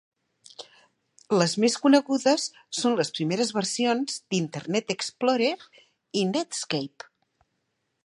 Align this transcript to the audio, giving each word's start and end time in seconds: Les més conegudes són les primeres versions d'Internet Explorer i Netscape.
Les 1.41 1.53
més 1.63 1.75
conegudes 1.83 2.47
són 2.79 2.97
les 3.01 3.13
primeres 3.19 3.53
versions 3.59 4.19
d'Internet 4.35 4.97
Explorer 4.99 5.55
i 6.23 6.29
Netscape. 6.35 7.13